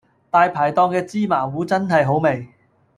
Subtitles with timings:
[0.31, 2.47] 大排檔嘅芝麻糊真好味